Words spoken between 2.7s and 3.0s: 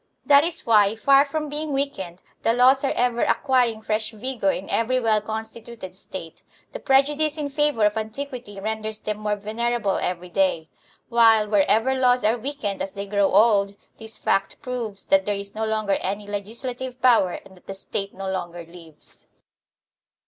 are